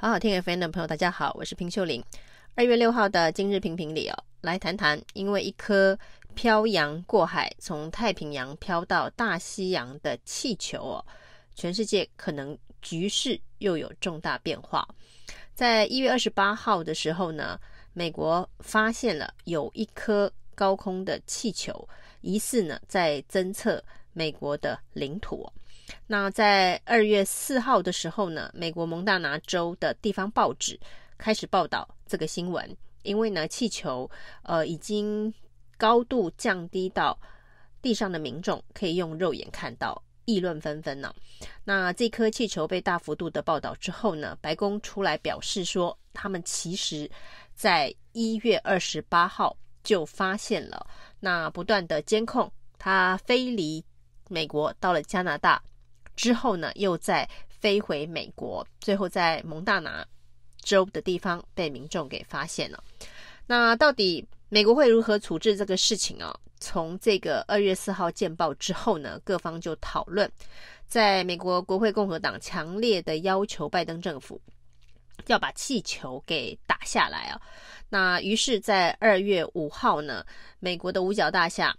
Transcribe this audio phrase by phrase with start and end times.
[0.00, 2.00] 好好听 FM 的朋友，大家好，我是平秀玲。
[2.54, 5.98] 二月六号的今日评评里哦，来谈谈，因为一颗
[6.36, 11.04] 漂洋过海从太平洋飘到大西洋的气球哦，
[11.56, 14.86] 全世界可能局势又有重大变化。
[15.52, 17.58] 在一月二十八号的时候呢，
[17.92, 21.88] 美国发现了有一颗高空的气球，
[22.20, 25.44] 疑似呢在侦测美国的领土。
[26.06, 30.78] 那在二月四号的时候呢，美国蒙大拿州的地方报纸
[31.16, 34.10] 开始报道这个新闻，因为呢气球
[34.42, 35.32] 呃已经
[35.76, 37.18] 高度降低到
[37.80, 41.14] 地上的民众可以用肉眼看到，议论纷纷呢。
[41.64, 47.10] 那这颗气球被大幅度的报道之后呢，白宫出来表示说，他们其实
[47.54, 50.86] 在一月二十八号就发现了，
[51.20, 53.84] 那不断的监控它飞离
[54.28, 55.62] 美国到了加拿大。
[56.18, 60.04] 之后呢，又再飞回美国，最后在蒙大拿
[60.62, 62.82] 州的地方被民众给发现了。
[63.46, 66.36] 那到底美国会如何处置这个事情啊？
[66.58, 70.28] 从这个二月四号见报之后呢，各方就讨论，
[70.88, 74.40] 在美国国会共和党强烈的要求拜登政府
[75.26, 77.40] 要把气球给打下来啊。
[77.88, 80.26] 那于是，在二月五号呢，
[80.58, 81.76] 美国的五角大厦。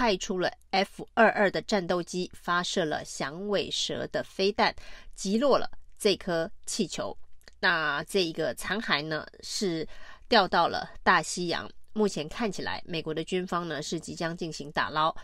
[0.00, 4.74] 派出了 F 二二的战斗机，发射了响尾蛇的飞弹，
[5.14, 7.14] 击落了这颗气球。
[7.58, 9.86] 那这一个残骸呢，是
[10.26, 11.70] 掉到了大西洋。
[11.92, 15.14] 目前看起来，美国的军方呢是即将进行打捞，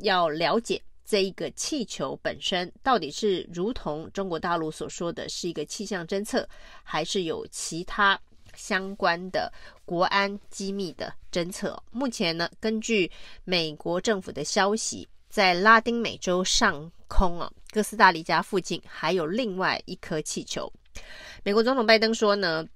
[0.00, 6.46] 要了解这一个气球本身到底是如同中国大陆所说的是一个气象侦测，
[6.82, 8.20] 还是有其他。
[8.56, 9.52] 相关的
[9.84, 13.10] 国安机密的侦测，目前呢，根据
[13.44, 20.72] 美国政府的消息，在拉丁美洲上空啊，哥斯达黎加附近还有另外一颗气球。
[21.44, 22.66] 美国总统拜登说呢，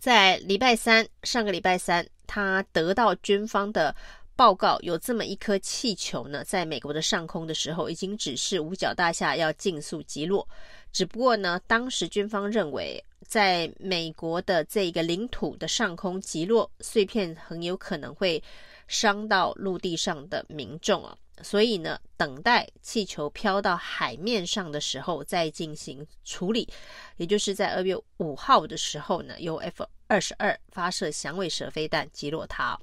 [0.00, 3.94] 在礼拜三，上个礼拜三，他得到军方的
[4.36, 10.48] 报告，有这么一颗气球呢，在美国的上空的时候，已经指示五角大厦要尽速击落。
[10.92, 13.04] 只不过呢，当时军方认为。
[13.30, 18.42] 在美国的这个领土的上空击落碎片，很有可能会
[18.88, 26.68] 伤到陆地上的民众啊，所以呢，等待气球飘到海面上的时候再进行处理，
[27.18, 32.76] 也就是在二月五号的时候呢，由 F 二十二发射响尾蛇飞弹击落它。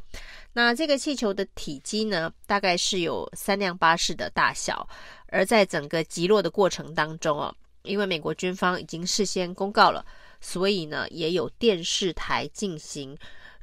[0.53, 4.87] 那这个气球的体积呢，大概是有三辆巴士的大小，
[5.27, 7.53] 而在整个击落的过程当中哦，
[7.83, 10.05] 因为美国军方已经事先公告了。
[10.39, 13.17] 所以呢，也有电视台进行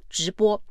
[0.08, 0.62] 直播，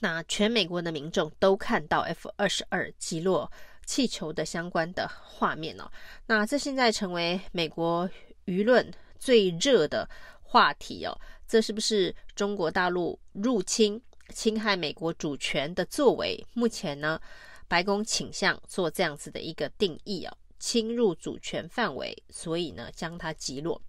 [0.00, 3.50] 那全美国的民众都看到 F 二十二击落
[3.84, 5.90] 气球的相关的画面哦。
[6.26, 8.08] 那这现在成为美国
[8.46, 10.08] 舆论最热的
[10.42, 11.18] 话题哦。
[11.48, 14.00] 这是不是中国大陆入侵、
[14.30, 16.42] 侵害美国主权的作为？
[16.54, 17.20] 目前呢，
[17.68, 23.82] 白宫倾向做这样子的一个定义哦，侵入主权范围，所以呢，将它击落。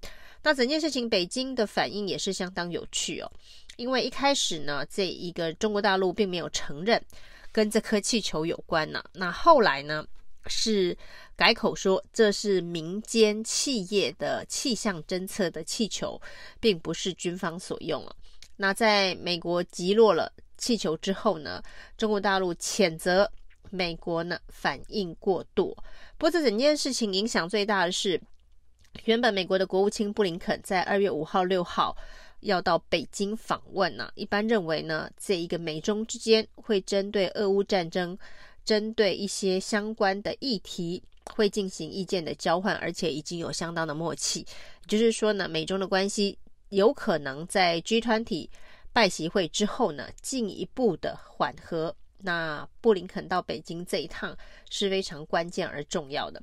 [0.44, 3.32] 那整件事情，北京的反应也是相当有趣哦，
[3.78, 7.02] 因为一开始呢，这一个中国大陆并没有承认
[7.50, 9.02] 跟这颗气球有关呢。
[9.14, 10.06] 那后来呢，
[10.48, 10.96] 是
[11.38, 16.22] 改口说这是民间企业的气象侦测的气球，
[16.60, 18.14] 并不是军方所用啊。
[18.58, 21.64] 那在美国击落了气球之后呢，
[21.98, 23.32] 中国大陆谴责
[23.70, 25.74] 美国呢反应过度。
[26.18, 28.22] 不过这整件事情影响最大的是。
[29.06, 31.96] 原本美国的国务卿布林肯在二月五号、六号
[32.42, 38.18] 要到北京访问呢、一般认为呢，这一个美中之间会针对俄乌战争，
[38.64, 44.46] 针对一些相关的议题会进行意见的交换，而且已经有相当的默契。
[44.88, 46.38] 就是说呢，美中的关系
[46.70, 48.48] 有可能在 G20
[48.94, 51.94] 拜习会之后呢，进一步的缓和。
[52.26, 54.38] 那布林肯到北京这一趟
[54.70, 56.42] 是非常关键而重要的。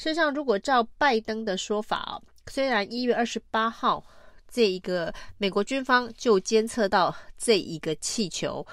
[0.00, 4.02] 事实上，如果照拜登的说法啊，虽然一月二十八号
[4.50, 8.66] 这一个美国军方就监测到这一个气球，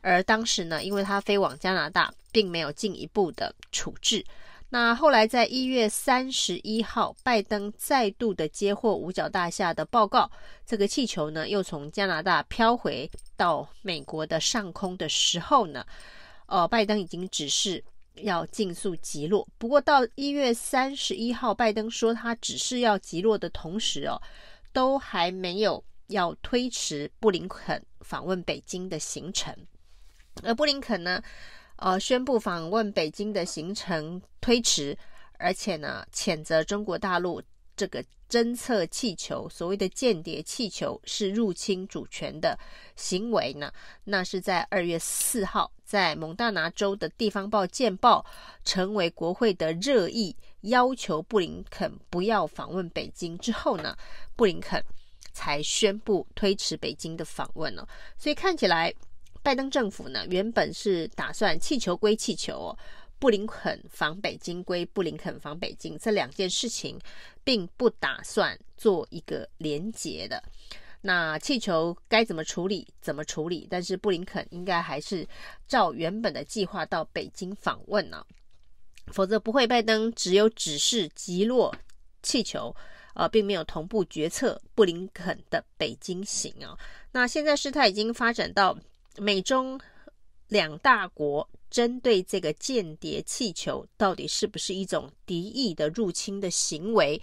[0.00, 4.24] 而当时呢，因为它飞往加拿大，并没有进一步的处置。
[4.70, 10.28] 那后来在一月三十一号，拜登再度的接获五角大厦的报告，
[10.66, 15.86] 这个气球呢又从加拿大飘回到美国的上空的时候呢，
[16.46, 17.84] 呃，拜登已经指示。
[18.16, 19.46] 要尽速击落。
[19.58, 24.20] 不过到一月三十一号，拜登说他只是要击落的同时哦，
[24.72, 29.54] 都还没有要推迟布林肯访问北京的行程。
[30.42, 31.22] 而布林肯呢，
[31.76, 34.96] 呃，宣布访问北京的行程推迟，
[35.38, 37.42] 而且呢，谴责中国大陆
[37.82, 42.56] 这个侦测气球，所谓的间谍气球是入侵主权的
[42.94, 43.72] 行为呢？
[44.04, 48.24] 那是在二月四号，在蒙大拿州的地方报《见报》
[48.64, 53.96] 成为国会的热议，要求布林肯不要访问北京之后呢，
[54.36, 54.80] 布林肯
[55.32, 57.88] 才宣布推迟北京的访问了。
[58.16, 58.94] 所以看起来，
[59.42, 62.78] 拜登政府呢，原本是打算气球归气球哦。
[63.22, 66.98] 布林肯访北京归布林肯访北京，这两件事情
[67.44, 70.42] 并不打算做一个连结的。
[71.02, 75.24] 那气球该怎么处理怎么处理，但是布林肯应该还是
[75.68, 78.26] 照原本的计划到北京访问呢、
[79.12, 79.68] 否则不会。
[79.68, 81.72] 拜登只有指示击落
[82.24, 82.74] 气球，
[83.14, 86.76] 呃，并没有同步决策布林肯的北京行啊。
[87.12, 88.76] 那现在事态已经发展到
[89.18, 89.80] 美中
[90.52, 91.48] 两大国。
[91.70, 97.18] 针对这个间谍气球，到底是不是一种敌意的入侵的行为，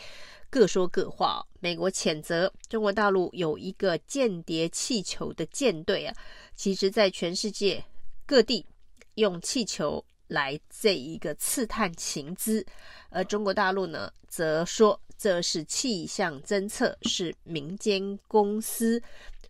[0.50, 1.46] 各说各话。
[1.60, 6.16] 美国谴责中国大陆有一个间谍气球的舰队啊，
[6.56, 7.86] 其实在全世界
[8.26, 8.66] 各地
[9.14, 12.66] 用气球来这一个刺探情资，
[13.12, 19.02] 而中国大陆呢，则说这是气象侦测，是民间公司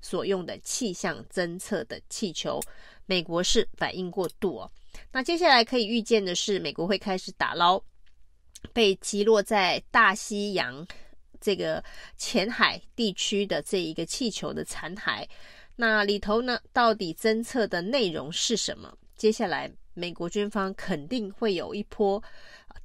[0.01, 2.60] 所用的气象侦测的气球。
[3.06, 4.71] 美国是反应过度哦。
[5.12, 7.80] 那接下来可以预见的是，美国会开始打捞
[8.74, 10.86] 被击落在大西洋
[11.39, 11.83] 这个
[12.18, 15.24] 浅海地区的这一个气球的残骸。
[15.75, 18.92] 那里头呢，到底侦测的内容是什么？
[19.15, 22.24] 接下来美国军方肯定会有一波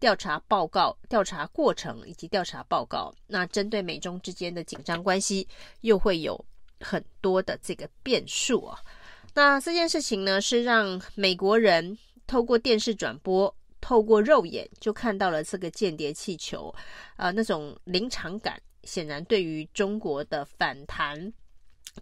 [0.00, 3.14] 调查报告、调查过程以及调查报告。
[3.28, 5.46] 那针对美中之间的紧张关系，
[5.82, 6.44] 又会有
[6.80, 8.78] 很多的这个变数啊。
[9.34, 11.96] 那这件事情呢，是让美国人
[12.26, 16.74] 透过电视转播，透过肉眼就看到了这个间谍气球，
[17.16, 21.32] 呃，那种临场感，显然对于中国的反弹。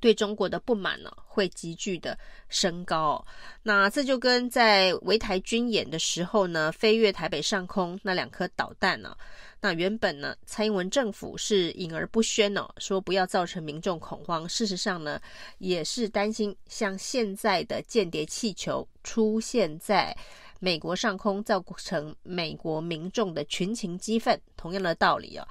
[0.00, 2.18] 对中国的不满呢，会急剧的
[2.48, 3.24] 升高。
[3.62, 9.16] 那这就跟在围台军演的时候呢，飞越台北上空那两颗导弹呢，
[9.60, 14.48] 那原本呢，蔡英文政府是隐而不宣哦，说不要造成民众恐慌。
[14.48, 15.20] 事实上呢，
[15.58, 20.16] 也是担心像现在的间谍气球出现在
[20.58, 24.40] 美国上空，造成美国民众的群情激愤。
[24.56, 25.46] 同样的道理哦，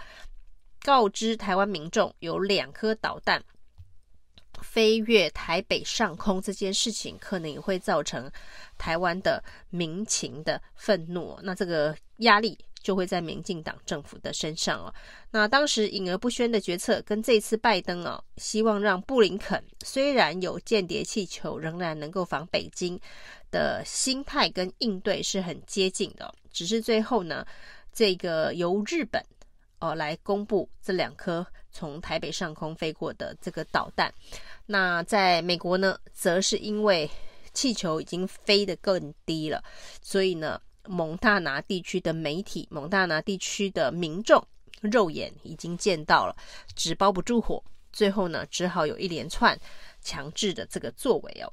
[0.81, 3.41] 告知台湾民众有两颗导弹。
[4.61, 8.31] 飞越台北上空这件事情，可能也会造成
[8.77, 14.93] 台湾的民情的愤怒，那这个压力就会在民进党政府的身上哦。
[15.31, 22.99] 那当时隐而不宣的决策，跟这次拜登啊，希望让布林肯虽然有间谍气球，仍然能够访北京
[23.49, 26.33] 的心态跟应对是很接近的。
[26.51, 27.45] 只是最后呢，
[27.93, 29.23] 这个由日本
[29.81, 34.13] 哦来公布这两颗从台北上空飞过的这个导弹。
[34.65, 37.09] 那在美国呢，则是因为
[37.53, 39.61] 气球已经飞得更低了，
[40.01, 44.41] 所以呢，蒙大拿地区的媒体、蒙大拿地区的民众
[44.79, 46.35] 肉眼已经见到了，
[46.75, 47.61] 纸包不住火，
[47.91, 49.59] 最后呢，只好有一连串
[50.01, 51.51] 强制的这个作为哦。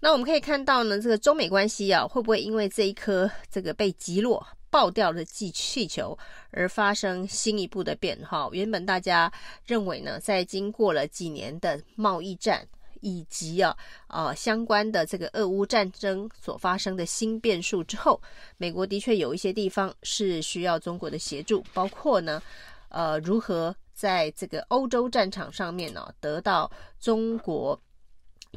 [0.00, 4.46] 那我们可以看到呢，这个中美关系啊，会不会因为这一颗这个被击落？
[4.76, 6.14] 爆掉的气气球
[6.50, 8.46] 而发生新一步的变化。
[8.52, 9.32] 原本大家
[9.64, 12.68] 认为呢，在经过了几年的贸易战
[13.00, 13.74] 以及啊
[14.06, 18.20] 啊、相关的这个俄乌战争所发生的新变数之后，
[18.58, 22.42] 美国的确有一些地方是需要中国的协助，包括呢
[22.90, 27.80] 呃如何在这个欧洲战场上面呢、得到中国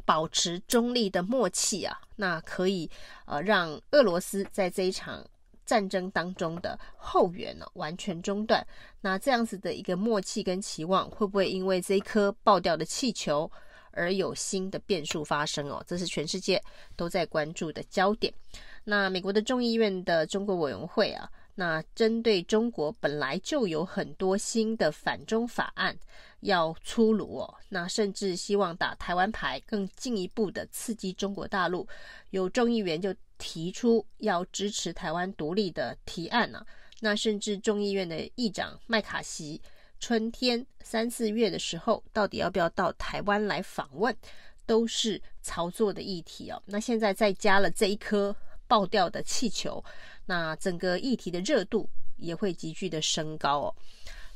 [0.03, 2.91] 保持中立的默契啊，那可以
[3.25, 5.25] 呃让俄罗斯在这一场。
[5.69, 8.65] 战争当中的后援呢，完全中断。
[9.01, 13.49] 那这样子的一个默契跟期望，会不会因为这一颗爆掉的气球
[13.91, 15.83] 而有新的变数发生哦？
[15.85, 16.59] 这是全世界
[16.95, 18.33] 都在关注的焦点。
[18.83, 25.97] 那美国的众议院的中国委员会啊，那针对中国本来就有很多新的反中法案
[26.39, 31.87] 要出炉哦，那甚至希望打台湾牌，更进一步的刺激中国大陆。
[32.29, 33.13] 有众议员就。
[33.41, 36.65] 提出要支持台湾独立的提案呢、
[36.99, 39.61] 那甚至众议院的议长麦卡锡，
[39.97, 44.13] 春天三四月的时候，到底要不要到台湾来访问，
[44.65, 46.61] 都是操作的议题哦。
[46.65, 48.35] 那现在再加了这一颗
[48.69, 49.83] 爆掉的气球，
[50.27, 53.75] 那整个议题的热度也会急剧的升高哦。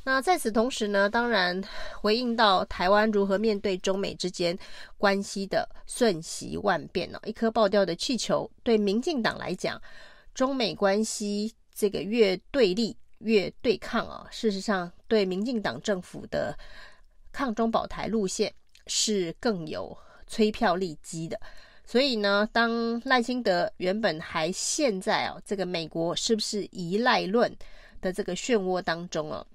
[0.06, 1.62] 那在此同时呢，当然
[2.02, 4.58] 回应到台湾如何面对中美之间
[4.98, 7.18] 关系的瞬息万变呢？
[7.24, 9.80] 一颗爆掉的气球，对民进党来讲，
[10.34, 16.54] 中美关系这个越对立越对抗啊，事实上对民进党政府的
[17.32, 18.52] 抗中保台路线
[18.86, 21.40] 是更有催票利基的。
[21.86, 27.54] 所以呢，当赖清德原本还陷在哦这个美国是不是依赖论
[28.00, 29.46] 的这个漩涡当中哦，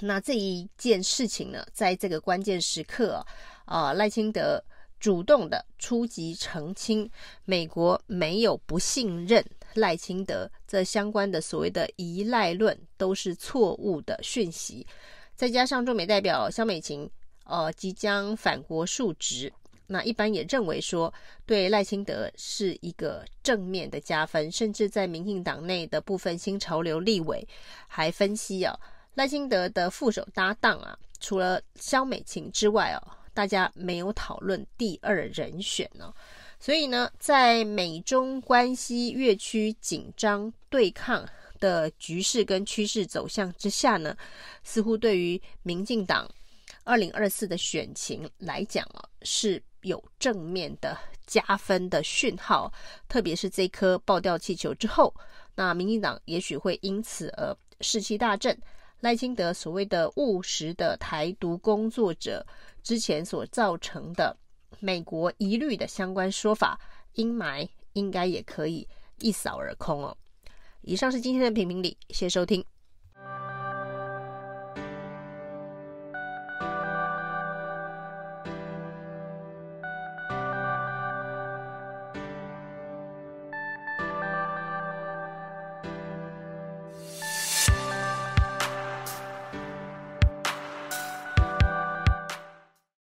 [0.00, 3.24] 那这一件事情呢，在这个关键时刻
[3.64, 4.62] 啊，赖清德
[5.00, 7.10] 主动的出击澄清，
[7.44, 9.44] 美国没有不信任
[9.74, 14.86] 赖清德，这相关的所谓的依赖论都是错误的讯息，
[15.34, 17.10] 再加上驻美代表萧美琴
[17.44, 19.52] 呃即将返国述职。
[19.88, 21.12] 那一般也认为说，
[21.44, 27.46] 对赖清德是一个正面的加分，甚至在民进党内的部分新潮流立委
[27.86, 28.76] 还分析啊，
[29.14, 33.00] 赖清德的副手搭档啊，除了萧美琴之外哦，
[33.32, 36.12] 大家没有讨论第二人选呢。
[36.58, 41.24] 所以呢，在美中关系越趋紧张对抗
[41.60, 44.16] 的局势跟趋势走向之下呢，
[44.64, 46.28] 似乎对于民进党
[46.82, 49.62] 二零二四的选情来讲啊，是。
[49.86, 52.72] 有正面的加分的讯号，
[53.08, 55.14] 特别是这颗爆掉气球之后，
[55.54, 58.56] 那民进党也许会因此而士气大振。
[59.00, 62.44] 赖清德所谓的务实的台独工作者
[62.82, 64.36] 之前所造成的
[64.80, 66.80] 美国疑虑的相关说法
[67.12, 68.88] 阴霾，应该也可以
[69.20, 70.16] 一扫而空哦。
[70.80, 72.64] 以上是今天的评评理，谢谢收听。